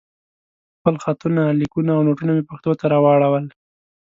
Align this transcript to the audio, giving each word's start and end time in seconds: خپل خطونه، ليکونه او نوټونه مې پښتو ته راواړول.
خپل 0.77 0.95
خطونه، 1.03 1.43
ليکونه 1.59 1.91
او 1.95 2.01
نوټونه 2.07 2.31
مې 2.35 2.43
پښتو 2.49 2.71
ته 2.79 2.85
راواړول. 2.93 3.45